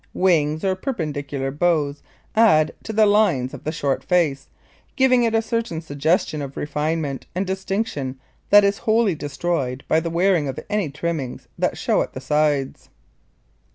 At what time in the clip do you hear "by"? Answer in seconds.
9.87-9.99